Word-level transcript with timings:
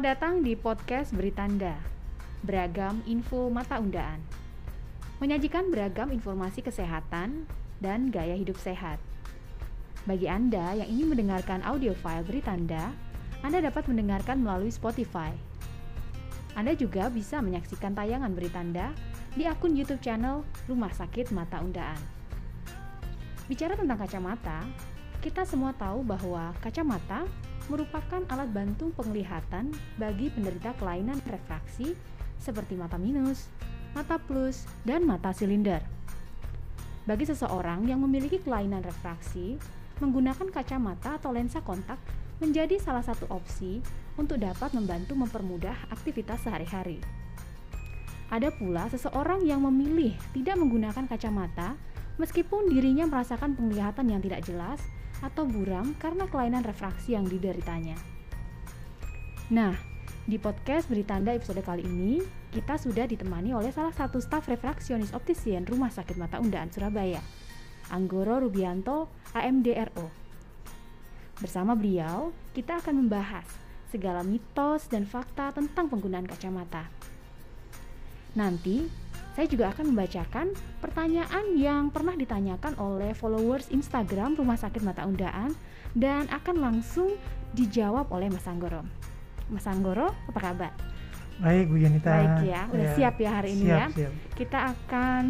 Selamat 0.00 0.16
datang 0.16 0.40
di 0.40 0.56
podcast 0.56 1.12
Beritanda. 1.12 1.76
Beragam 2.40 3.04
info 3.04 3.52
mata 3.52 3.76
undaan. 3.76 4.16
Menyajikan 5.20 5.68
beragam 5.68 6.08
informasi 6.08 6.64
kesehatan 6.64 7.44
dan 7.84 8.08
gaya 8.08 8.32
hidup 8.32 8.56
sehat. 8.56 8.96
Bagi 10.08 10.24
Anda 10.24 10.72
yang 10.72 10.88
ingin 10.88 11.12
mendengarkan 11.12 11.60
audio 11.68 11.92
file 11.92 12.24
Beritanda, 12.24 12.96
Anda 13.44 13.60
dapat 13.60 13.92
mendengarkan 13.92 14.40
melalui 14.40 14.72
Spotify. 14.72 15.36
Anda 16.56 16.72
juga 16.72 17.12
bisa 17.12 17.44
menyaksikan 17.44 17.92
tayangan 17.92 18.32
Beritanda 18.32 18.96
di 19.36 19.44
akun 19.44 19.76
YouTube 19.76 20.00
channel 20.00 20.48
Rumah 20.64 20.96
Sakit 20.96 21.28
Mata 21.36 21.60
Undaan. 21.60 22.00
Bicara 23.52 23.76
tentang 23.76 24.00
kacamata, 24.00 24.64
kita 25.20 25.44
semua 25.44 25.76
tahu 25.76 26.00
bahwa 26.00 26.56
kacamata 26.64 27.28
merupakan 27.70 28.26
alat 28.26 28.50
bantu 28.50 28.90
penglihatan 28.98 29.70
bagi 29.94 30.28
penderita 30.34 30.74
kelainan 30.74 31.22
refraksi 31.30 31.94
seperti 32.42 32.74
mata 32.74 32.98
minus, 32.98 33.46
mata 33.94 34.18
plus, 34.18 34.66
dan 34.82 35.06
mata 35.06 35.30
silinder. 35.30 35.78
Bagi 37.06 37.30
seseorang 37.30 37.86
yang 37.86 38.02
memiliki 38.02 38.42
kelainan 38.42 38.82
refraksi, 38.82 39.56
menggunakan 40.02 40.50
kacamata 40.50 41.16
atau 41.16 41.30
lensa 41.30 41.62
kontak 41.62 41.96
menjadi 42.42 42.80
salah 42.80 43.04
satu 43.04 43.28
opsi 43.30 43.84
untuk 44.16 44.40
dapat 44.40 44.72
membantu 44.72 45.14
mempermudah 45.14 45.76
aktivitas 45.92 46.42
sehari-hari. 46.42 46.98
Ada 48.32 48.54
pula 48.54 48.88
seseorang 48.88 49.44
yang 49.44 49.62
memilih 49.66 50.16
tidak 50.32 50.56
menggunakan 50.56 51.04
kacamata 51.10 51.74
meskipun 52.16 52.70
dirinya 52.70 53.08
merasakan 53.08 53.58
penglihatan 53.58 54.06
yang 54.06 54.20
tidak 54.22 54.40
jelas 54.46 54.80
atau 55.20 55.44
buram 55.44 55.92
karena 55.96 56.24
kelainan 56.28 56.64
refraksi 56.64 57.16
yang 57.16 57.28
dideritanya. 57.28 57.96
Nah, 59.50 59.74
di 60.24 60.38
podcast 60.38 60.86
Beritanda 60.86 61.34
episode 61.34 61.60
kali 61.64 61.82
ini, 61.82 62.22
kita 62.54 62.78
sudah 62.78 63.08
ditemani 63.08 63.50
oleh 63.50 63.74
salah 63.74 63.90
satu 63.90 64.22
staf 64.22 64.46
refraksionis 64.46 65.10
optisian 65.10 65.66
Rumah 65.66 65.90
Sakit 65.90 66.16
Mata 66.20 66.38
Undaan 66.38 66.70
Surabaya, 66.70 67.18
Anggoro 67.90 68.38
Rubianto, 68.38 69.10
AMDRO. 69.34 70.06
Bersama 71.40 71.74
beliau, 71.74 72.30
kita 72.54 72.78
akan 72.78 73.06
membahas 73.06 73.48
segala 73.90 74.22
mitos 74.22 74.86
dan 74.86 75.02
fakta 75.02 75.50
tentang 75.50 75.90
penggunaan 75.90 76.30
kacamata. 76.30 76.86
Nanti, 78.38 78.86
saya 79.40 79.56
juga 79.56 79.72
akan 79.72 79.96
membacakan 79.96 80.46
pertanyaan 80.84 81.56
yang 81.56 81.88
pernah 81.88 82.12
ditanyakan 82.12 82.76
oleh 82.76 83.16
followers 83.16 83.72
Instagram 83.72 84.36
Rumah 84.36 84.60
Sakit 84.60 84.84
Mata 84.84 85.08
Undaan 85.08 85.56
dan 85.96 86.28
akan 86.28 86.60
langsung 86.60 87.16
dijawab 87.56 88.12
oleh 88.12 88.28
Mas 88.28 88.44
Anggoro. 88.44 88.84
Mas 89.48 89.64
Anggoro, 89.64 90.12
apa 90.28 90.40
kabar? 90.44 90.76
Baik 91.40 91.72
Bu 91.72 91.80
Yanita. 91.80 92.20
Baik 92.20 92.52
ya, 92.52 92.68
udah 92.68 92.84
ya. 92.84 92.92
siap 93.00 93.14
ya 93.16 93.30
hari 93.32 93.56
ini 93.56 93.64
siap, 93.64 93.80
ya. 93.80 93.88
Siap. 93.96 94.12
Kita 94.36 94.58
akan 94.76 95.22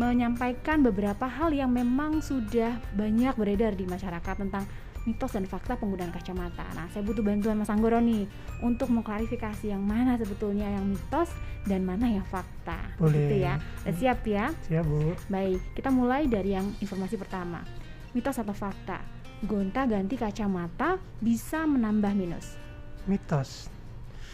menyampaikan 0.00 0.80
beberapa 0.80 1.28
hal 1.28 1.52
yang 1.52 1.68
memang 1.68 2.24
sudah 2.24 2.72
banyak 2.96 3.36
beredar 3.36 3.76
di 3.76 3.84
masyarakat 3.84 4.48
tentang 4.48 4.64
mitos 5.08 5.32
dan 5.32 5.48
fakta 5.48 5.80
penggunaan 5.80 6.12
kacamata. 6.12 6.68
Nah, 6.76 6.84
saya 6.92 7.00
butuh 7.00 7.24
bantuan 7.24 7.56
Mas 7.56 7.72
Anggoro 7.72 7.96
nih 7.96 8.28
untuk 8.60 8.92
mengklarifikasi 8.92 9.72
yang 9.72 9.80
mana 9.80 10.20
sebetulnya 10.20 10.68
yang 10.68 10.84
mitos 10.84 11.32
dan 11.64 11.88
mana 11.88 12.12
yang 12.12 12.26
fakta. 12.28 12.76
Boleh. 13.00 13.16
Gitu 13.16 13.34
ya. 13.48 13.56
Udah 13.88 13.96
siap 13.96 14.20
ya? 14.28 14.52
Siap, 14.68 14.84
Bu. 14.84 15.16
Baik, 15.32 15.64
kita 15.72 15.88
mulai 15.88 16.28
dari 16.28 16.52
yang 16.52 16.68
informasi 16.84 17.16
pertama. 17.16 17.64
Mitos 18.12 18.36
atau 18.36 18.52
fakta? 18.52 19.00
Gonta-ganti 19.48 20.20
kacamata 20.20 21.00
bisa 21.24 21.64
menambah 21.64 22.12
minus. 22.12 22.60
Mitos. 23.08 23.72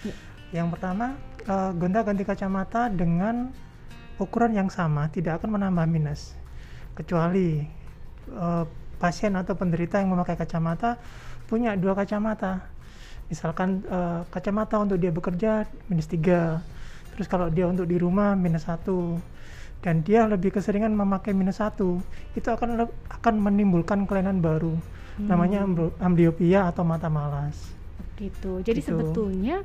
Ya. 0.02 0.14
Yang 0.50 0.74
pertama, 0.74 1.14
uh, 1.46 1.70
gonta-ganti 1.70 2.26
kacamata 2.26 2.90
dengan 2.90 3.54
ukuran 4.18 4.58
yang 4.58 4.70
sama 4.70 5.06
tidak 5.06 5.38
akan 5.38 5.54
menambah 5.54 5.86
minus. 5.86 6.34
Kecuali 6.98 7.62
uh, 8.34 8.66
pasien 8.96 9.34
atau 9.34 9.58
penderita 9.58 9.98
yang 10.00 10.14
memakai 10.14 10.38
kacamata 10.38 10.96
punya 11.44 11.76
dua 11.76 11.92
kacamata. 11.92 12.64
Misalkan 13.28 13.84
uh, 13.88 14.24
kacamata 14.28 14.76
untuk 14.80 15.00
dia 15.00 15.08
bekerja 15.08 15.64
minus 15.88 16.08
tiga, 16.08 16.60
terus 17.16 17.24
kalau 17.24 17.48
dia 17.48 17.64
untuk 17.64 17.88
di 17.88 17.96
rumah 17.96 18.36
minus 18.36 18.68
satu, 18.68 19.16
dan 19.80 20.04
dia 20.04 20.28
lebih 20.28 20.52
keseringan 20.52 20.92
memakai 20.92 21.32
minus 21.32 21.60
satu, 21.60 22.00
itu 22.36 22.48
akan 22.48 22.84
akan 23.08 23.34
menimbulkan 23.40 24.04
kelainan 24.04 24.44
baru, 24.44 24.76
hmm. 24.76 25.28
namanya 25.28 25.64
amblyopia 26.04 26.68
atau 26.68 26.84
mata 26.84 27.08
malas. 27.08 27.56
Gitu. 28.20 28.60
Jadi 28.60 28.80
gitu. 28.80 28.92
sebetulnya 28.92 29.64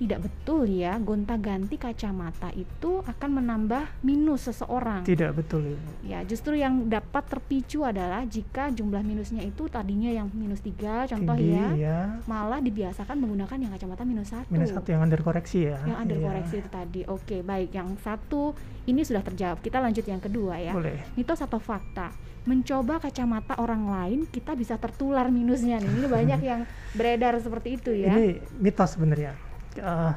tidak 0.00 0.24
betul 0.24 0.64
ya 0.64 0.96
gonta-ganti 0.96 1.76
kacamata 1.76 2.48
itu 2.56 3.04
akan 3.04 3.30
menambah 3.36 4.00
minus 4.00 4.48
seseorang. 4.48 5.04
Tidak 5.04 5.36
betul 5.36 5.76
Ibu. 5.76 6.08
Ya, 6.08 6.24
justru 6.24 6.56
yang 6.56 6.88
dapat 6.88 7.28
terpicu 7.28 7.84
adalah 7.84 8.24
jika 8.24 8.72
jumlah 8.72 9.04
minusnya 9.04 9.44
itu 9.44 9.68
tadinya 9.68 10.08
yang 10.08 10.32
minus 10.32 10.64
tiga 10.64 11.04
contoh 11.04 11.36
Tinggi, 11.36 11.52
ya, 11.52 11.68
ya, 11.76 11.98
malah 12.24 12.64
dibiasakan 12.64 13.12
menggunakan 13.20 13.60
yang 13.60 13.72
kacamata 13.76 14.08
minus 14.08 14.32
satu. 14.32 14.48
Minus 14.48 14.72
satu 14.72 14.88
yang 14.88 15.04
under 15.04 15.20
koreksi 15.20 15.68
ya. 15.68 15.76
Yang 15.84 15.98
under 16.00 16.16
ya. 16.16 16.24
koreksi 16.32 16.54
itu 16.64 16.68
tadi. 16.72 17.00
Oke, 17.04 17.36
baik. 17.44 17.68
Yang 17.76 17.88
satu 18.00 18.56
ini 18.88 19.04
sudah 19.04 19.20
terjawab. 19.20 19.60
Kita 19.60 19.84
lanjut 19.84 20.04
yang 20.08 20.22
kedua 20.24 20.56
ya. 20.56 20.72
Boleh. 20.72 20.96
Mitos 21.12 21.44
atau 21.44 21.60
fakta? 21.60 22.32
mencoba 22.40 22.96
kacamata 23.04 23.52
orang 23.60 23.84
lain 23.84 24.20
kita 24.24 24.56
bisa 24.56 24.80
tertular 24.80 25.28
minusnya 25.28 25.76
nih. 25.76 25.92
Ini 25.92 26.06
banyak 26.08 26.40
yang 26.56 26.60
beredar 26.96 27.36
seperti 27.36 27.76
itu 27.76 27.92
ya. 27.92 28.16
Ini 28.16 28.40
mitos 28.56 28.96
sebenarnya 28.96 29.49
uh, 29.78 30.12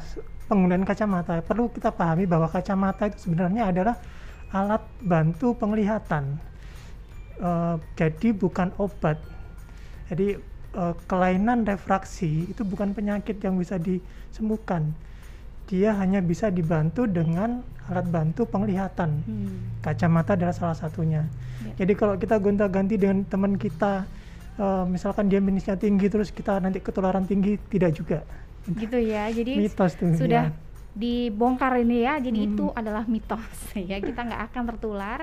penggunaan 0.50 0.86
kacamata. 0.88 1.44
Perlu 1.46 1.70
kita 1.70 1.94
pahami 1.94 2.26
bahwa 2.26 2.50
kacamata 2.50 3.10
itu 3.10 3.30
sebenarnya 3.30 3.70
adalah 3.70 3.96
alat 4.50 4.84
bantu 5.02 5.54
penglihatan. 5.54 6.38
Uh, 7.38 7.78
jadi 7.94 8.34
bukan 8.34 8.74
obat. 8.82 9.18
Jadi 10.10 10.38
uh, 10.78 10.94
kelainan 11.10 11.66
refraksi 11.66 12.50
itu 12.50 12.62
bukan 12.66 12.94
penyakit 12.94 13.38
yang 13.42 13.58
bisa 13.58 13.78
disembuhkan. 13.82 14.94
Dia 15.70 15.96
hanya 15.98 16.20
bisa 16.20 16.54
dibantu 16.54 17.10
dengan 17.10 17.66
alat 17.90 18.08
bantu 18.08 18.46
penglihatan. 18.48 19.12
Hmm. 19.26 19.58
kacamata 19.84 20.40
adalah 20.40 20.56
salah 20.56 20.78
satunya. 20.78 21.28
Ya. 21.64 21.84
jadi 21.84 21.94
kalau 21.96 22.16
kita 22.16 22.40
gonta-ganti 22.40 22.96
dengan 22.96 23.24
teman 23.28 23.56
kita 23.60 24.08
uh, 24.60 24.86
misalkan 24.86 25.30
dia 25.32 25.40
minusnya 25.40 25.76
tinggi 25.80 26.08
terus 26.10 26.30
kita 26.30 26.60
nanti 26.60 26.80
ketularan 26.84 27.26
tinggi 27.26 27.58
tidak 27.72 27.92
juga 27.96 28.20
gitu 28.68 28.98
ya. 29.00 29.28
Jadi 29.30 29.60
mitos 29.60 29.94
tuh, 29.96 30.16
sudah 30.16 30.50
ya. 30.50 30.56
dibongkar 30.94 31.80
ini 31.82 32.06
ya. 32.06 32.20
Jadi 32.20 32.40
Hmm. 32.44 32.50
itu 32.54 32.66
adalah 32.72 33.04
mitos. 33.06 33.42
Ya 33.90 34.00
kita 34.00 34.24
nggak 34.24 34.42
akan 34.52 34.64
tertular 34.76 35.20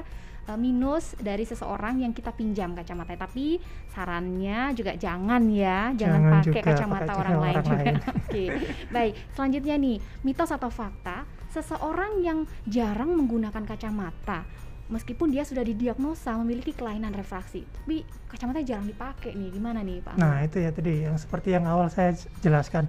uh, 0.48 0.58
minus 0.58 1.14
dari 1.16 1.46
seseorang 1.46 2.02
yang 2.02 2.12
kita 2.12 2.34
pinjam 2.34 2.74
kacamata. 2.74 3.16
Tapi 3.16 3.56
sarannya 3.88 4.74
juga 4.74 4.94
jangan 4.94 5.42
ya. 5.48 5.94
Jangan, 5.94 6.20
Jangan 6.20 6.32
pakai 6.32 6.46
juga 6.46 6.60
kacamata 6.66 7.02
pakai 7.06 7.20
orang, 7.20 7.36
lain 7.38 7.54
orang 7.54 7.64
juga 7.64 7.82
lain. 7.84 7.96
oke. 8.20 8.44
Baik 8.92 9.12
selanjutnya 9.32 9.76
nih. 9.78 9.96
Mitos 10.22 10.50
atau 10.50 10.70
fakta 10.70 11.24
seseorang 11.50 12.22
yang 12.22 12.38
jarang 12.62 13.10
menggunakan 13.10 13.66
kacamata 13.66 14.46
meskipun 14.90 15.30
dia 15.30 15.46
sudah 15.46 15.62
didiagnosa 15.62 16.34
memiliki 16.42 16.74
kelainan 16.74 17.14
refraksi 17.14 17.62
tapi 17.62 18.02
kacamata 18.26 18.60
jarang 18.66 18.90
dipakai 18.90 19.32
nih 19.38 19.50
gimana 19.54 19.80
nih 19.86 20.02
Pak 20.02 20.20
Nah, 20.20 20.44
itu 20.44 20.60
ya 20.60 20.70
tadi 20.74 21.06
yang 21.06 21.16
seperti 21.16 21.56
yang 21.56 21.64
awal 21.64 21.88
saya 21.88 22.12
jelaskan. 22.44 22.84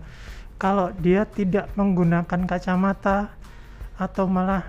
Kalau 0.60 0.92
dia 1.00 1.24
tidak 1.24 1.72
menggunakan 1.80 2.44
kacamata 2.46 3.32
atau 3.96 4.28
malah 4.28 4.62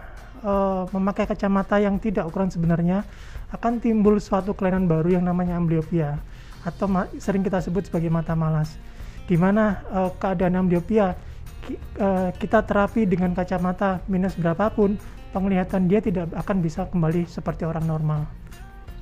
uh, 0.45 0.87
memakai 0.95 1.27
kacamata 1.27 1.83
yang 1.83 1.99
tidak 1.99 2.29
ukuran 2.29 2.49
sebenarnya, 2.49 3.05
akan 3.53 3.83
timbul 3.83 4.17
suatu 4.23 4.55
kelainan 4.55 4.87
baru 4.89 5.21
yang 5.21 5.25
namanya 5.27 5.59
amblyopia 5.59 6.17
atau 6.63 6.87
sering 7.19 7.43
kita 7.43 7.59
sebut 7.61 7.91
sebagai 7.91 8.09
mata 8.09 8.33
malas. 8.33 8.79
Di 9.27 9.35
mana 9.35 9.83
uh, 9.91 10.11
keadaan 10.17 10.55
amblyopia 10.57 11.19
ki 11.63 11.75
uh, 11.99 12.31
kita 12.35 12.65
terapi 12.67 13.07
dengan 13.07 13.35
kacamata 13.37 14.03
minus 14.07 14.35
berapapun, 14.39 14.97
penglihatan 15.33 15.89
dia 15.89 15.99
tidak 16.05 16.31
akan 16.37 16.61
bisa 16.61 16.87
kembali 16.87 17.25
seperti 17.27 17.65
orang 17.65 17.89
normal. 17.89 18.29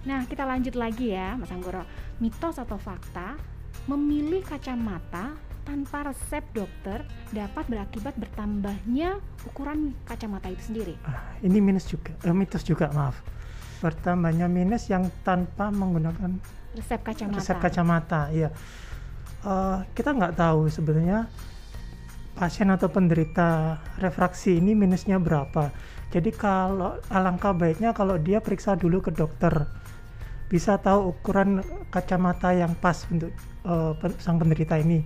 Nah, 0.07 0.25
kita 0.25 0.49
lanjut 0.49 0.79
lagi 0.79 1.13
ya, 1.13 1.37
Mas 1.37 1.53
Anggoro. 1.53 1.85
Mitos 2.23 2.57
atau 2.57 2.81
fakta, 2.81 3.37
memilih 3.85 4.41
kacamata 4.41 5.37
tanpa 5.61 6.09
resep 6.09 6.41
dokter 6.57 7.05
dapat 7.37 7.69
berakibat 7.69 8.17
bertambahnya 8.17 9.21
ukuran 9.45 9.93
kacamata 10.09 10.49
itu 10.49 10.73
sendiri. 10.73 10.95
Ah, 11.05 11.37
ini 11.45 11.61
minus 11.61 11.85
juga, 11.85 12.17
eh, 12.25 12.33
mitos 12.33 12.65
juga 12.65 12.89
maaf. 12.97 13.21
Bertambahnya 13.85 14.49
minus 14.49 14.89
yang 14.89 15.09
tanpa 15.21 15.69
menggunakan 15.69 16.41
Resep 16.71 17.01
kacamata. 17.03 17.39
resep 17.43 17.59
kacamata, 17.61 18.23
ya. 18.33 18.49
Uh, 19.41 19.81
kita 19.97 20.13
nggak 20.13 20.37
tahu 20.37 20.69
sebenarnya 20.69 21.25
pasien 22.41 22.73
atau 22.73 22.89
penderita 22.89 23.77
refraksi 24.01 24.57
ini 24.57 24.73
minusnya 24.73 25.21
berapa. 25.21 25.69
Jadi 26.09 26.33
kalau 26.33 26.97
alangkah 27.13 27.53
baiknya 27.53 27.93
kalau 27.93 28.17
dia 28.17 28.41
periksa 28.41 28.81
dulu 28.81 29.05
ke 29.05 29.13
dokter, 29.13 29.69
bisa 30.49 30.81
tahu 30.81 31.13
ukuran 31.13 31.61
kacamata 31.93 32.57
yang 32.57 32.73
pas 32.81 33.05
untuk 33.13 33.29
uh, 33.69 33.93
sang 34.17 34.41
penderita 34.41 34.81
ini 34.81 35.05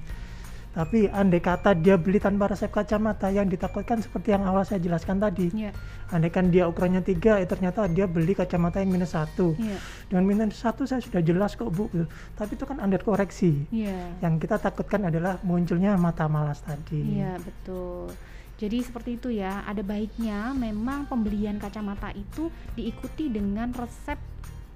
Tapi 0.75 1.07
andai 1.07 1.39
kata 1.39 1.79
dia 1.79 1.95
beli 1.95 2.19
tanpa 2.19 2.51
resep 2.51 2.67
kacamata 2.67 3.31
yang 3.31 3.47
ditakutkan 3.47 4.03
seperti 4.03 4.35
yang 4.35 4.43
awal 4.43 4.67
saya 4.67 4.83
jelaskan 4.83 5.23
tadi. 5.23 5.55
Iya. 5.55 5.71
Andai 6.11 6.35
kan 6.35 6.51
dia 6.51 6.67
ukurannya 6.67 6.99
tiga, 7.07 7.39
eh, 7.39 7.47
ternyata 7.47 7.87
dia 7.87 8.11
beli 8.11 8.35
kacamata 8.35 8.83
yang 8.83 8.91
minus 8.91 9.15
satu. 9.15 9.55
Iya. 9.55 9.79
Dengan 10.11 10.25
minus 10.27 10.59
satu 10.59 10.83
saya 10.83 10.99
sudah 10.99 11.23
jelas 11.23 11.55
kok 11.55 11.71
bu, 11.71 11.87
tapi 12.35 12.59
itu 12.59 12.67
kan 12.67 12.83
under 12.83 12.99
koreksi. 12.99 13.71
Iya. 13.71 14.19
Yang 14.19 14.51
kita 14.51 14.59
takutkan 14.59 15.07
adalah 15.07 15.39
munculnya 15.47 15.95
mata 15.95 16.27
malas 16.27 16.59
tadi. 16.59 17.23
Iya, 17.23 17.39
betul. 17.39 18.11
Jadi 18.59 18.79
seperti 18.83 19.11
itu 19.19 19.29
ya, 19.31 19.63
ada 19.67 19.83
baiknya 19.83 20.55
memang 20.55 21.07
pembelian 21.07 21.59
kacamata 21.59 22.11
itu 22.15 22.51
diikuti 22.75 23.31
dengan 23.31 23.71
resep 23.75 24.19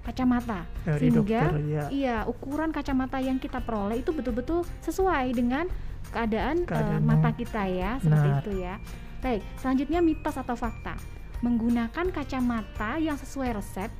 kacamata 0.01 0.63
Dari 0.81 0.99
sehingga 1.05 1.21
dokter, 1.45 1.61
ya. 1.61 1.83
iya 1.89 2.17
ukuran 2.23 2.69
kacamata 2.69 3.17
yang 3.17 3.37
kita 3.37 3.59
peroleh 3.59 3.99
itu 3.99 4.09
betul-betul 4.09 4.63
sesuai 4.79 5.31
dengan 5.31 5.67
keadaan, 6.09 6.63
eh, 6.63 6.65
Keadaannya. 6.65 7.05
mata 7.05 7.29
kita 7.31 7.63
ya, 7.65 7.91
seperti 7.97 8.09
Benar. 8.25 8.41
itu 8.41 8.51
ya. 8.57 8.75
Baik, 9.19 9.41
selanjutnya 9.57 9.99
mitos 9.99 10.33
atau 10.33 10.55
fakta. 10.55 10.95
Menggunakan 11.39 12.05
kacamata 12.09 12.97
yang 12.97 13.15
sesuai 13.15 13.55
resep 13.55 13.91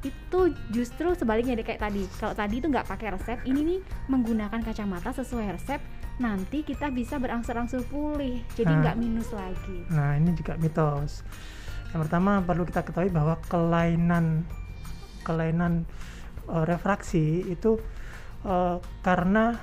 itu 0.00 0.40
justru 0.70 1.12
sebaliknya 1.12 1.54
deh 1.54 1.62
kayak 1.62 1.82
tadi. 1.82 2.08
Kalau 2.16 2.32
tadi 2.32 2.56
itu 2.56 2.66
nggak 2.66 2.88
pakai 2.88 3.12
resep, 3.12 3.38
ini 3.44 3.60
nih 3.60 3.80
menggunakan 4.06 4.58
kacamata 4.58 5.12
sesuai 5.12 5.52
resep, 5.52 5.80
nanti 6.16 6.62
kita 6.62 6.88
bisa 6.88 7.16
berangsur-angsur 7.16 7.84
pulih, 7.84 8.40
jadi 8.54 8.70
Nah. 8.70 8.80
nggak 8.80 8.96
minus 8.96 9.28
lagi. 9.30 9.84
Nah, 9.88 10.16
ini 10.16 10.32
juga 10.32 10.56
mitos. 10.56 11.20
Yang 11.90 12.00
pertama 12.06 12.40
perlu 12.40 12.64
kita 12.64 12.80
ketahui 12.80 13.10
bahwa 13.10 13.36
kelainan 13.44 14.46
kelainan 15.22 15.84
eh, 16.48 16.64
refraksi 16.66 17.44
itu 17.46 17.80
eh, 18.44 18.76
karena 19.04 19.56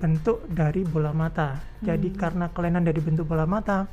bentuk 0.00 0.48
dari 0.48 0.80
bola 0.82 1.12
mata. 1.12 1.60
Jadi 1.84 2.08
Hmm. 2.10 2.18
karena 2.18 2.46
kelainan 2.48 2.88
dari 2.88 3.00
bentuk 3.04 3.28
bola 3.28 3.44
mata, 3.44 3.84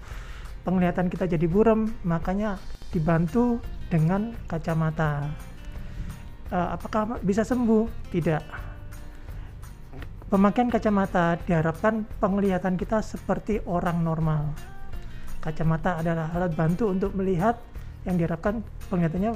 penglihatan 0.64 1.12
kita 1.12 1.28
jadi 1.28 1.48
buram, 1.52 1.92
makanya 2.08 2.56
dibantu 2.96 3.60
dengan 3.92 4.32
kacamata. 4.48 5.28
Eh, 6.48 6.70
apakah 6.80 7.20
bisa 7.20 7.44
sembuh? 7.44 8.08
Tidak. 8.08 8.44
Pemakaian 10.28 10.68
kacamata 10.68 11.40
diharapkan 11.44 12.04
penglihatan 12.20 12.76
kita 12.76 13.00
seperti 13.00 13.64
orang 13.64 14.04
normal. 14.04 14.52
Kacamata 15.40 16.04
adalah 16.04 16.32
alat 16.36 16.52
bantu 16.52 16.92
untuk 16.92 17.16
melihat 17.16 17.56
yang 18.04 18.20
diharapkan 18.20 18.60
penglihatannya 18.92 19.36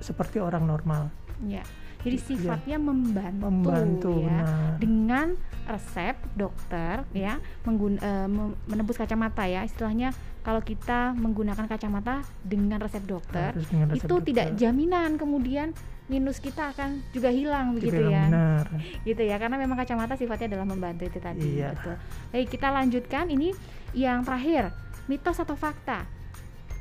seperti 0.00 0.38
orang 0.38 0.64
normal. 0.64 1.10
Ya. 1.42 1.62
Jadi 1.98 2.14
Iya. 2.14 2.24
sifatnya 2.24 2.78
membantu, 2.78 3.42
Membantu, 3.44 4.12
ya. 4.22 4.38
benar. 4.38 4.74
Dengan 4.78 5.26
resep 5.66 6.14
dokter 6.32 7.02
ya, 7.10 7.36
menggun- 7.62 7.98
mem- 8.00 8.54
menembus 8.64 8.94
kacamata 8.94 9.44
ya. 9.44 9.62
Istilahnya 9.62 10.14
kalau 10.40 10.62
kita 10.62 11.12
menggunakan 11.12 11.66
kacamata 11.66 12.22
dengan 12.40 12.78
resep 12.78 13.02
dokter, 13.02 13.50
Harus 13.50 13.66
dengan 13.66 13.90
resep 13.90 13.98
itu 14.00 14.14
tidak 14.24 14.46
dokter. 14.48 14.60
jaminan 14.64 15.10
kemudian 15.16 15.74
minus 16.08 16.38
kita 16.38 16.72
akan 16.72 17.04
juga 17.10 17.28
hilang 17.28 17.74
Juga 17.74 17.84
begitu 17.84 18.02
ya. 18.08 18.24
Benar. 18.24 18.64
gitu 19.04 19.22
ya 19.22 19.36
karena 19.36 19.56
memang 19.58 19.76
kacamata 19.76 20.16
sifatnya 20.16 20.56
adalah 20.56 20.64
membantu 20.64 21.04
itu 21.04 21.20
tadi 21.20 21.60
Iya. 21.60 21.76
betul 21.76 21.94
baik 22.32 22.48
kita 22.48 22.68
lanjutkan 22.70 23.28
ini 23.28 23.52
yang 23.92 24.24
terakhir 24.24 24.72
mitos 25.04 25.36
atau 25.36 25.52
fakta 25.52 26.08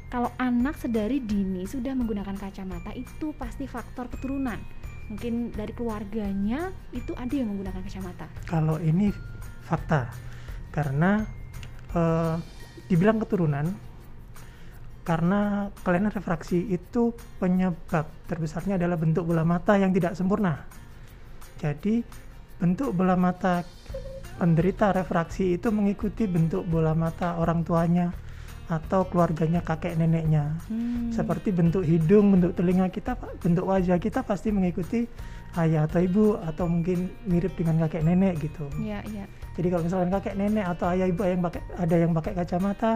kalau 0.08 0.32
anak 0.40 0.80
sedari 0.80 1.20
dini 1.20 1.68
sudah 1.68 1.92
menggunakan 1.92 2.36
kacamata 2.40 2.96
itu 2.96 3.36
pasti 3.36 3.68
faktor 3.68 4.08
keturunan. 4.08 4.56
Mungkin 5.08 5.56
dari 5.56 5.72
keluarganya 5.72 6.72
itu 6.92 7.12
ada 7.16 7.32
yang 7.32 7.52
menggunakan 7.52 7.80
kacamata. 7.84 8.28
Kalau 8.48 8.80
ini 8.80 9.12
fakta, 9.68 10.12
karena 10.72 11.24
eh, 11.96 12.36
dibilang 12.88 13.20
keturunan, 13.20 13.68
karena 15.08 15.72
kelainan 15.84 16.12
refraksi 16.12 16.68
itu 16.72 17.16
penyebab 17.40 18.08
terbesarnya 18.28 18.76
adalah 18.76 19.00
bentuk 19.00 19.28
bola 19.28 19.44
mata 19.48 19.80
yang 19.80 19.92
tidak 19.96 20.16
sempurna. 20.16 20.68
Jadi 21.60 22.04
bentuk 22.60 22.96
bola 22.96 23.16
mata 23.16 23.64
penderita 24.40 24.92
refraksi 24.92 25.56
itu 25.56 25.68
mengikuti 25.72 26.28
bentuk 26.28 26.64
bola 26.68 26.92
mata 26.94 27.40
orang 27.40 27.64
tuanya 27.66 28.27
atau 28.68 29.08
keluarganya 29.08 29.64
kakek 29.64 29.96
neneknya. 29.96 30.52
Hmm, 30.68 31.08
Seperti 31.16 31.56
bentuk 31.56 31.88
hidung, 31.88 32.36
bentuk 32.36 32.52
telinga 32.52 32.92
kita, 32.92 33.16
bentuk 33.40 33.64
wajah 33.64 33.96
kita 33.96 34.20
pasti 34.28 34.52
mengikuti 34.52 35.08
ayah 35.56 35.88
atau 35.88 36.04
ibu 36.04 36.36
atau 36.44 36.68
mungkin 36.68 37.08
mirip 37.24 37.56
dengan 37.56 37.88
kakek 37.88 38.04
nenek 38.04 38.44
gitu. 38.44 38.68
ya 38.84 39.00
ya 39.08 39.24
Jadi 39.56 39.68
kalau 39.72 39.84
misalkan 39.88 40.10
kakek 40.12 40.36
nenek 40.36 40.66
atau 40.68 40.86
ayah 40.92 41.08
ibu 41.08 41.22
yang 41.24 41.42
pakai 41.42 41.62
ada 41.80 41.96
yang 41.96 42.12
pakai 42.12 42.34
kacamata, 42.36 42.92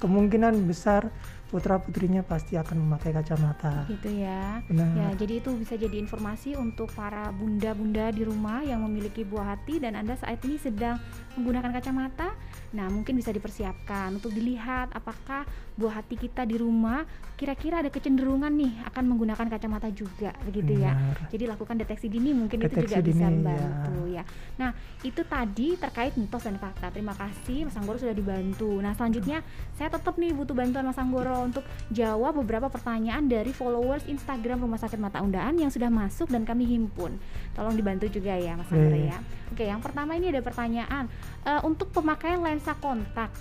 kemungkinan 0.00 0.64
besar 0.64 1.12
putra 1.50 1.82
putrinya 1.82 2.22
pasti 2.22 2.54
akan 2.54 2.86
memakai 2.86 3.10
kacamata. 3.10 3.84
gitu 3.90 4.06
ya 4.06 4.62
Benar. 4.70 4.94
Ya, 4.94 5.08
jadi 5.18 5.42
itu 5.42 5.50
bisa 5.58 5.74
jadi 5.74 5.98
informasi 5.98 6.54
untuk 6.54 6.94
para 6.94 7.34
bunda-bunda 7.34 8.14
di 8.14 8.22
rumah 8.22 8.62
yang 8.62 8.86
memiliki 8.86 9.26
buah 9.26 9.58
hati 9.58 9.82
dan 9.82 9.98
Anda 9.98 10.14
saat 10.14 10.38
ini 10.46 10.56
sedang 10.62 11.02
menggunakan 11.34 11.74
kacamata. 11.74 12.38
Nah, 12.70 12.86
mungkin 12.86 13.18
bisa 13.18 13.34
dipersiapkan 13.34 14.14
untuk 14.14 14.30
dilihat 14.30 14.94
apakah 14.94 15.42
buah 15.74 16.04
hati 16.04 16.14
kita 16.14 16.46
di 16.46 16.60
rumah 16.60 17.02
kira-kira 17.40 17.80
ada 17.80 17.88
kecenderungan 17.88 18.52
nih 18.52 18.84
akan 18.92 19.04
menggunakan 19.16 19.48
kacamata 19.48 19.88
juga 19.88 20.36
begitu 20.44 20.76
ya. 20.76 20.92
Jadi 21.32 21.48
lakukan 21.48 21.80
deteksi 21.80 22.12
dini 22.12 22.36
mungkin 22.36 22.60
itu 22.60 22.68
Deteksi 22.68 22.84
juga 22.84 22.98
bisa 23.00 23.26
dini, 23.26 23.40
membantu 23.40 24.00
ya. 24.12 24.22
Nah, 24.60 24.70
itu 25.00 25.24
tadi 25.24 25.68
terkait 25.80 26.12
mitos 26.20 26.44
dan 26.44 26.60
fakta. 26.60 26.92
Terima 26.92 27.16
kasih 27.16 27.64
Mas 27.64 27.80
Anggoro 27.80 27.96
sudah 27.96 28.12
dibantu. 28.12 28.76
Nah, 28.84 28.92
selanjutnya 28.92 29.40
saya 29.72 29.88
tetap 29.88 30.20
nih 30.20 30.36
butuh 30.36 30.52
bantuan 30.52 30.84
Mas 30.84 31.00
Anggoro 31.00 31.39
untuk 31.44 31.64
jawab 31.90 32.40
beberapa 32.40 32.68
pertanyaan 32.68 33.26
dari 33.26 33.50
followers 33.50 34.04
Instagram 34.06 34.64
Rumah 34.64 34.80
Sakit 34.80 35.00
Mata 35.00 35.20
Undaan 35.20 35.56
yang 35.56 35.72
sudah 35.72 35.88
masuk 35.88 36.28
dan 36.28 36.44
kami 36.44 36.68
himpun. 36.68 37.16
Tolong 37.56 37.74
dibantu 37.74 38.06
juga 38.08 38.36
ya 38.36 38.56
Mas 38.56 38.68
Anggoro 38.70 38.96
Baik. 38.96 39.10
ya. 39.10 39.18
Oke, 39.50 39.64
yang 39.66 39.80
pertama 39.82 40.14
ini 40.14 40.30
ada 40.30 40.40
pertanyaan 40.40 41.06
Eh, 41.40 41.60
untuk 41.64 41.88
pemakaian 41.88 42.36
lensa 42.36 42.76
kontak. 42.76 43.32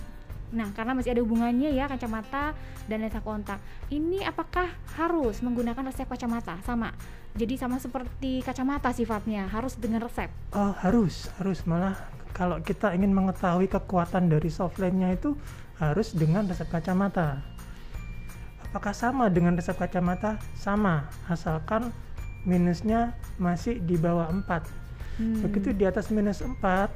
Nah, 0.56 0.72
karena 0.72 0.96
masih 0.96 1.12
ada 1.12 1.22
hubungannya 1.22 1.68
ya 1.75 1.86
kacamata 1.92 2.56
dan 2.88 3.04
lensa 3.04 3.19
kontak. 3.19 3.60
Ini 3.92 4.24
apakah 4.24 4.72
harus 4.95 5.44
menggunakan 5.44 5.84
resep 5.92 6.07
kacamata? 6.07 6.57
Sama. 6.63 6.95
Jadi 7.36 7.60
sama 7.60 7.75
seperti 7.78 8.40
kacamata 8.42 8.90
sifatnya, 8.95 9.52
harus 9.52 9.75
dengan 9.75 10.02
resep. 10.07 10.31
Oh, 10.56 10.74
harus, 10.80 11.28
harus 11.38 11.62
malah 11.68 11.94
kalau 12.31 12.57
kita 12.64 12.95
ingin 12.95 13.12
mengetahui 13.12 13.68
kekuatan 13.68 14.31
dari 14.31 14.47
softline-nya 14.47 15.14
itu 15.14 15.35
harus 15.78 16.16
dengan 16.16 16.47
resep 16.47 16.71
kacamata. 16.71 17.44
Apakah 18.69 18.94
sama 18.94 19.33
dengan 19.33 19.57
resep 19.57 19.73
kacamata? 19.73 20.38
Sama, 20.54 21.09
asalkan 21.26 21.90
minusnya 22.45 23.18
masih 23.42 23.81
di 23.81 23.97
bawah 23.97 24.30
4. 24.30 24.45
Hmm. 25.18 25.42
Begitu 25.42 25.73
di 25.73 25.90
atas 25.90 26.14
minus 26.14 26.45
4 26.45 26.88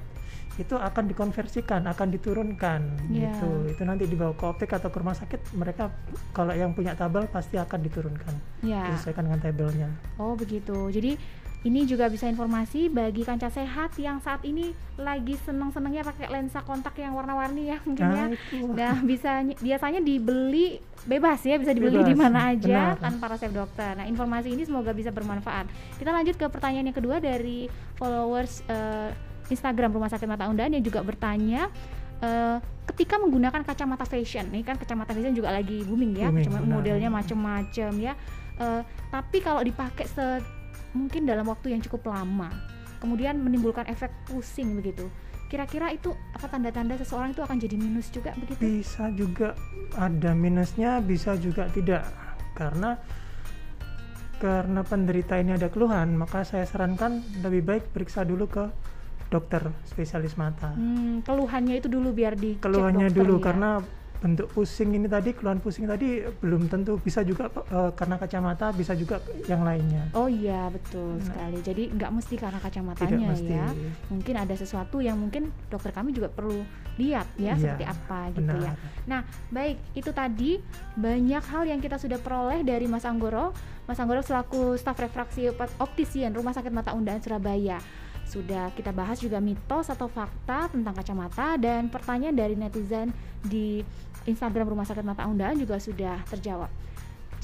itu 0.62 0.77
akan 0.77 1.10
dikonversikan, 1.10 1.82
akan 1.89 2.13
diturunkan 2.13 3.10
Ya. 3.10 3.34
gitu. 3.34 3.74
Itu 3.74 3.82
nanti 3.89 4.06
dibawa 4.06 4.38
ke 4.38 4.46
optik 4.46 4.70
atau 4.70 4.94
ke 4.94 5.01
rumah 5.01 5.18
sakit, 5.18 5.58
mereka 5.58 5.89
kalau 6.30 6.53
yang 6.53 6.77
punya 6.77 6.94
tabel 6.94 7.25
pasti 7.25 7.58
akan 7.58 7.80
diturunkan. 7.82 8.34
Ya. 8.62 8.86
Disesuaikan 8.94 9.25
dengan 9.25 9.42
tabelnya. 9.42 9.89
Oh 10.22 10.38
begitu. 10.38 10.94
Jadi 10.94 11.18
ini 11.63 11.88
juga 11.88 12.12
bisa 12.12 12.27
informasi 12.27 12.91
bagi 12.91 13.24
kanca 13.24 13.48
sehat 13.48 13.96
yang 13.96 14.20
saat 14.20 14.43
ini 14.43 14.75
lagi 15.00 15.39
seneng-senengnya 15.48 16.03
pakai 16.03 16.27
lensa 16.27 16.60
kontak 16.60 17.00
yang 17.00 17.15
warna-warni 17.15 17.72
ya 17.72 17.77
mungkin 17.88 18.03
ya. 18.03 18.24
Nah, 18.27 18.27
itu. 18.36 18.58
Nah, 18.67 18.96
bisa 19.00 19.32
biasanya 19.63 20.03
dibeli 20.03 20.84
bebas 21.08 21.39
ya, 21.48 21.55
bisa 21.55 21.72
dibeli 21.72 22.03
di 22.03 22.15
mana 22.15 22.51
aja 22.51 23.00
benar. 23.00 23.00
tanpa 23.00 23.25
resep 23.32 23.51
dokter. 23.55 23.96
Nah, 23.96 24.03
informasi 24.03 24.51
ini 24.51 24.67
semoga 24.67 24.91
bisa 24.91 25.15
bermanfaat. 25.15 25.72
Kita 25.96 26.12
lanjut 26.12 26.36
ke 26.36 26.46
pertanyaan 26.51 26.91
yang 26.91 26.98
kedua 27.00 27.24
dari 27.24 27.72
followers 27.96 28.60
eh, 28.67 29.15
Instagram 29.48 29.96
Rumah 29.96 30.12
Sakit 30.12 30.27
Mata 30.27 30.51
Undaan 30.51 30.75
yang 30.75 30.84
juga 30.84 31.00
bertanya 31.00 31.72
eh, 32.20 32.60
ketika 32.91 33.15
menggunakan 33.24 33.63
kacamata 33.63 34.03
fashion. 34.03 34.51
Ini 34.51 34.67
kan 34.67 34.75
kacamata 34.75 35.15
fashion 35.15 35.32
juga 35.32 35.55
lagi 35.55 35.79
booming 35.88 36.12
ya, 36.20 36.27
Booming, 36.27 36.67
modelnya 36.67 37.08
macam-macam 37.08 37.91
ya. 38.03 38.20
Eh, 38.60 38.82
tapi 39.10 39.39
kalau 39.39 39.63
dipakai 39.63 40.05
se 40.12 40.43
mungkin 40.94 41.26
dalam 41.26 41.46
waktu 41.46 41.74
yang 41.74 41.82
cukup 41.82 42.10
lama, 42.10 42.50
kemudian 42.98 43.38
menimbulkan 43.38 43.86
efek 43.86 44.10
pusing 44.26 44.78
begitu. 44.78 45.10
Kira-kira 45.50 45.94
itu 45.94 46.10
apa 46.34 46.50
tanda-tanda 46.50 46.98
seseorang 46.98 47.30
itu 47.30 47.46
akan 47.46 47.58
jadi 47.62 47.76
minus 47.78 48.10
juga 48.10 48.34
begitu? 48.34 48.58
bisa 48.58 49.14
juga 49.14 49.54
ada 49.94 50.34
minusnya 50.34 50.98
bisa 50.98 51.38
juga 51.38 51.70
tidak 51.70 52.10
karena 52.58 52.98
karena 54.42 54.82
penderita 54.82 55.38
ini 55.38 55.54
ada 55.54 55.70
keluhan 55.70 56.18
maka 56.18 56.42
saya 56.42 56.66
sarankan 56.66 57.22
lebih 57.46 57.62
baik 57.64 57.84
periksa 57.94 58.26
dulu 58.26 58.50
ke 58.50 58.66
dokter 59.30 59.62
spesialis 59.86 60.36
mata 60.36 60.74
Hmm, 60.74 61.22
keluhannya 61.22 61.80
itu 61.80 61.88
dulu 61.88 62.12
biar 62.12 62.34
di 62.34 62.58
keluhannya 62.58 63.14
dulu 63.14 63.38
karena 63.38 63.78
bentuk 64.24 64.48
pusing 64.56 64.96
ini 64.96 65.12
tadi 65.12 65.36
keluhan 65.36 65.60
pusing 65.60 65.84
tadi 65.84 66.24
belum 66.39 66.72
tentu 66.72 66.96
bisa 66.96 67.27
juga 67.27 67.51
uh, 67.51 67.92
karena 67.92 68.15
kacamata 68.15 68.72
bisa 68.72 68.96
juga 68.96 69.20
yang 69.51 69.68
lainnya 69.68 70.08
oh 70.15 70.32
iya 70.32 70.72
betul 70.72 71.20
nah. 71.20 71.27
sekali 71.27 71.60
jadi 71.60 71.84
nggak 71.92 72.12
mesti 72.15 72.36
karena 72.39 72.60
kacamatanya 72.63 73.27
mesti. 73.36 73.51
ya 73.51 73.68
mungkin 74.08 74.36
ada 74.39 74.56
sesuatu 74.56 75.03
yang 75.03 75.20
mungkin 75.20 75.51
dokter 75.68 75.92
kami 75.92 76.15
juga 76.15 76.32
perlu 76.32 76.63
lihat 76.96 77.27
ya, 77.36 77.51
ya 77.51 77.75
seperti 77.75 77.84
apa 77.84 78.20
gitu 78.32 78.48
ya. 78.48 78.48
benar. 78.48 78.63
ya 78.63 78.74
nah 79.03 79.22
baik 79.51 79.77
itu 79.92 80.12
tadi 80.15 80.51
banyak 80.96 81.44
hal 81.44 81.63
yang 81.68 81.84
kita 81.84 82.00
sudah 82.00 82.15
peroleh 82.24 82.63
dari 82.63 82.88
Mas 82.88 83.03
Anggoro 83.03 83.51
Mas 83.84 84.00
Anggoro 84.00 84.24
selaku 84.24 84.80
staf 84.80 85.03
refraksi 85.03 85.51
optisian 85.84 86.32
Rumah 86.32 86.56
Sakit 86.56 86.72
Mata 86.72 86.96
Undaan 86.96 87.20
Surabaya 87.20 87.84
sudah 88.34 88.74
kita 88.74 88.90
bahas 88.90 89.22
juga 89.22 89.38
mitos 89.38 89.94
atau 89.94 90.10
fakta 90.10 90.74
tentang 90.74 90.98
kacamata 90.98 91.54
dan 91.62 91.86
pertanyaan 91.94 92.34
dari 92.34 92.58
netizen 92.58 93.13
di 93.46 93.86
Instagram 94.25 94.74
Rumah 94.74 94.90
Sakit 94.90 95.06
Mata 95.06 95.30
Undaan 95.30 95.62
juga 95.62 95.78
sudah 95.78 96.18
terjawab. 96.25 96.74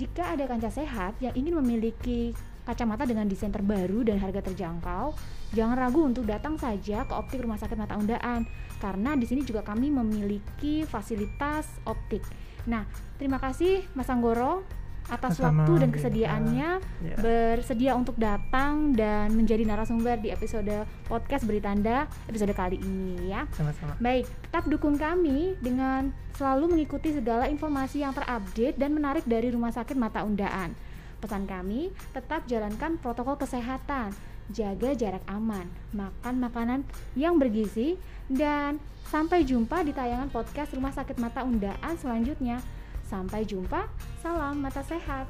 Jika 0.01 0.33
ada 0.33 0.49
kanca 0.49 0.73
sehat 0.73 1.19
yang 1.21 1.35
ingin 1.37 1.59
memiliki 1.61 2.33
kacamata 2.65 3.05
dengan 3.05 3.29
desain 3.29 3.53
terbaru 3.53 4.01
dan 4.01 4.17
harga 4.17 4.41
terjangkau, 4.49 5.13
jangan 5.53 5.77
ragu 5.77 6.01
untuk 6.07 6.25
datang 6.25 6.57
saja 6.57 7.05
ke 7.05 7.13
optik 7.13 7.43
Rumah 7.43 7.59
Sakit 7.61 7.77
Mata 7.77 7.99
Undaan 7.99 8.49
karena 8.79 9.13
di 9.13 9.27
sini 9.27 9.45
juga 9.45 9.61
kami 9.61 9.93
memiliki 9.93 10.87
fasilitas 10.87 11.67
optik. 11.85 12.23
Nah, 12.65 12.87
terima 13.19 13.37
kasih 13.37 13.85
Mas 13.93 14.07
Anggoro 14.07 14.63
atas 15.09 15.41
Sama, 15.41 15.65
waktu 15.65 15.73
dan 15.81 15.89
kesediaannya 15.89 16.69
ya. 17.01 17.15
bersedia 17.17 17.91
untuk 17.97 18.15
datang 18.15 18.93
dan 18.93 19.33
menjadi 19.33 19.65
narasumber 19.65 20.21
di 20.21 20.29
episode 20.29 20.85
podcast 21.09 21.43
Beritanda 21.49 22.05
episode 22.29 22.53
kali 22.53 22.77
ini 22.77 23.33
ya. 23.33 23.49
Sama-sama. 23.51 23.97
Baik, 23.97 24.29
tetap 24.45 24.69
dukung 24.69 24.95
kami 24.95 25.57
dengan 25.59 26.13
selalu 26.37 26.77
mengikuti 26.77 27.11
segala 27.11 27.49
informasi 27.49 28.05
yang 28.05 28.13
terupdate 28.13 28.77
dan 28.77 28.93
menarik 28.93 29.25
dari 29.25 29.49
Rumah 29.49 29.73
Sakit 29.73 29.97
Mata 29.97 30.21
Undaan. 30.21 30.77
Pesan 31.19 31.43
kami, 31.49 31.91
tetap 32.15 32.47
jalankan 32.47 32.95
protokol 32.95 33.35
kesehatan, 33.35 34.15
jaga 34.55 34.95
jarak 34.95 35.25
aman, 35.27 35.67
makan 35.91 36.35
makanan 36.39 36.79
yang 37.17 37.35
bergizi, 37.35 37.99
dan 38.31 38.79
sampai 39.09 39.43
jumpa 39.43 39.83
di 39.83 39.91
tayangan 39.91 40.29
podcast 40.31 40.71
Rumah 40.71 40.93
Sakit 40.93 41.17
Mata 41.17 41.43
Undaan 41.43 41.97
selanjutnya. 41.97 42.61
Sampai 43.09 43.41
jumpa, 43.41 43.89
salam 44.21 44.61
mata 44.61 44.85
sehat. 44.85 45.25